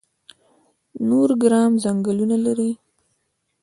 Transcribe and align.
نورګرام 1.09 1.71
ځنګلونه 1.83 2.37
لري؟ 2.45 2.71